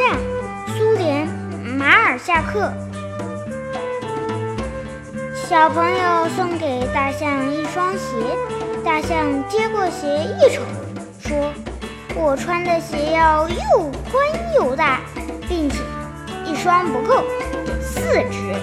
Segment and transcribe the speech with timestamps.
[0.00, 0.18] 战，
[0.76, 1.28] 苏联
[1.76, 2.72] 马尔夏克。
[5.34, 8.16] 小朋友送给大象一双鞋，
[8.82, 10.62] 大象接过鞋一瞅，
[11.18, 11.52] 说
[12.16, 15.00] ：“我穿的鞋要又宽又大，
[15.46, 15.76] 并且
[16.46, 17.22] 一双不够，
[17.66, 18.54] 得四只。”